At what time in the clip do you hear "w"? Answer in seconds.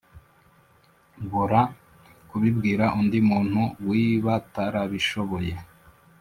3.87-3.89